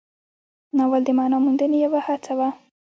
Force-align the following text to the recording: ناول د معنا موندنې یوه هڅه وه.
ناول 0.77 1.01
د 1.05 1.09
معنا 1.17 1.37
موندنې 1.45 1.77
یوه 1.85 1.99
هڅه 2.07 2.33
وه. 2.37 2.49